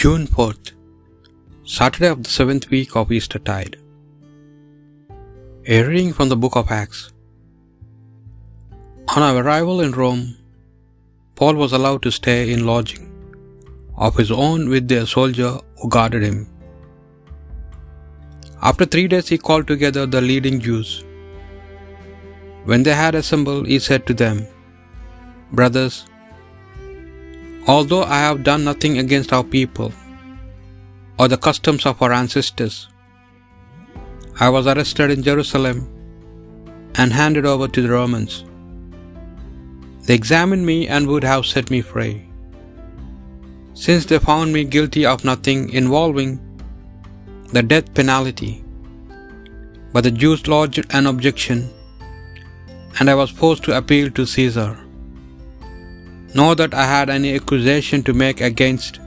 [0.00, 0.66] June 4th,
[1.74, 3.76] Saturday of the seventh week of Easter tide.
[5.74, 6.98] A reading from the book of Acts.
[9.14, 10.24] On our arrival in Rome,
[11.38, 13.06] Paul was allowed to stay in lodging
[14.06, 16.40] of his own with the soldier who guarded him.
[18.70, 20.90] After three days, he called together the leading Jews.
[22.66, 24.44] When they had assembled, he said to them,
[25.60, 25.96] Brothers,
[27.66, 29.92] although I have done nothing against our people
[31.18, 32.88] or the customs of our ancestors,
[34.38, 35.88] I was arrested in Jerusalem
[36.94, 38.44] and handed over to the Romans.
[40.04, 42.28] They examined me and would have set me free.
[43.74, 46.38] Since they found me guilty of nothing involving
[47.52, 48.64] the death penalty,
[49.92, 51.68] but the Jews lodged an objection,
[52.98, 54.85] and I was forced to appeal to Caesar.
[56.38, 59.00] Nor that I had any accusation to make against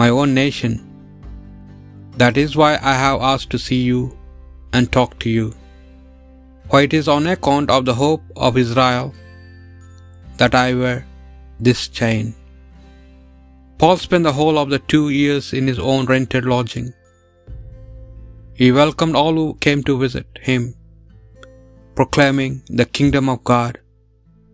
[0.00, 0.74] my own nation.
[2.22, 4.00] That is why I have asked to see you
[4.72, 5.46] and talk to you.
[6.70, 9.12] For it is on account of the hope of Israel
[10.40, 10.96] that I wear
[11.68, 12.34] this chain.
[13.78, 16.88] Paul spent the whole of the two years in his own rented lodging.
[18.60, 20.62] He welcomed all who came to visit him,
[21.98, 23.74] proclaiming the kingdom of God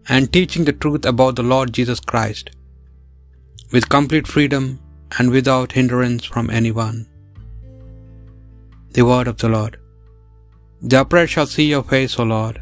[0.09, 2.51] and teaching the truth about the Lord Jesus Christ
[3.73, 4.65] with complete freedom
[5.19, 6.99] and without hindrance from anyone.
[8.97, 9.75] The word of the Lord.
[10.91, 12.57] The upright shall see your face, O Lord.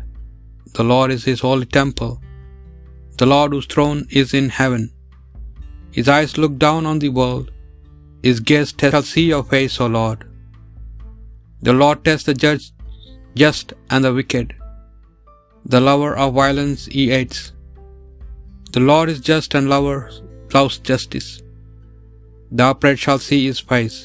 [0.79, 2.13] The Lord is his holy temple.
[3.21, 4.85] The Lord whose throne is in heaven.
[5.99, 7.51] His eyes look down on the world.
[8.23, 10.21] His gaze shall see your face, O Lord.
[11.69, 12.67] The Lord tests the judge,
[13.43, 14.49] just and the wicked.
[15.73, 17.41] The lover of violence he hates.
[18.75, 19.99] The Lord is just and lover
[20.55, 21.29] loves justice.
[22.59, 23.99] The upright shall see his face.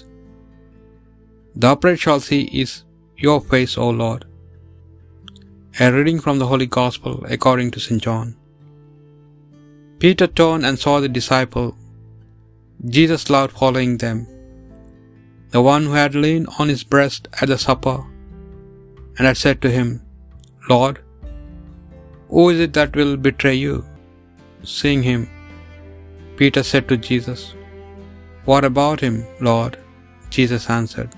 [1.62, 2.72] The upright shall see is
[3.26, 4.26] your face, O Lord.
[5.80, 8.04] A reading from the Holy Gospel according to St.
[8.08, 8.28] John.
[10.04, 11.70] Peter turned and saw the disciple
[12.98, 14.20] Jesus loved following them,
[15.56, 17.98] the one who had leaned on his breast at the supper
[19.18, 19.90] and had said to him,
[20.70, 20.98] Lord,
[22.30, 23.76] who is it that will betray you?
[24.76, 25.22] Seeing him,
[26.40, 27.42] Peter said to Jesus,
[28.50, 29.18] What about him,
[29.50, 29.76] Lord?
[30.36, 31.12] Jesus answered,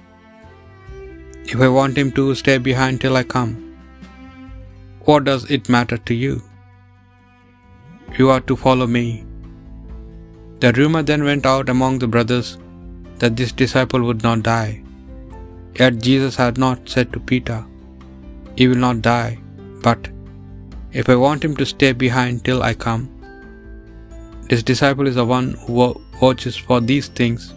[1.54, 3.54] If I want him to stay behind till I come,
[5.08, 6.36] what does it matter to you?
[8.18, 9.08] You are to follow me.
[10.62, 12.50] The rumor then went out among the brothers
[13.22, 14.72] that this disciple would not die.
[15.80, 17.60] Yet Jesus had not said to Peter,
[18.58, 19.32] He will not die,
[19.88, 20.02] but
[20.92, 23.10] if I want him to stay behind till I come,
[24.50, 27.54] this disciple is the one who watches for these things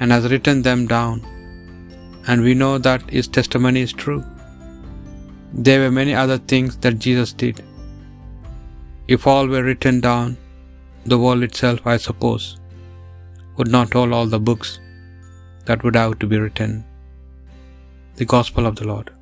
[0.00, 1.22] and has written them down,
[2.28, 4.22] and we know that his testimony is true.
[5.52, 7.64] There were many other things that Jesus did.
[9.08, 10.36] If all were written down,
[11.06, 12.58] the world itself, I suppose,
[13.56, 14.80] would not hold all the books
[15.64, 16.84] that would have to be written.
[18.16, 19.15] The Gospel of the Lord.